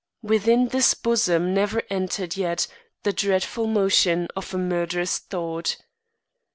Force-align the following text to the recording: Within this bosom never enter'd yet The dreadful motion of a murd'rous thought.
Within 0.23 0.69
this 0.69 0.95
bosom 0.95 1.53
never 1.53 1.83
enter'd 1.91 2.35
yet 2.35 2.65
The 3.03 3.13
dreadful 3.13 3.67
motion 3.67 4.29
of 4.35 4.51
a 4.51 4.57
murd'rous 4.57 5.19
thought. 5.19 5.77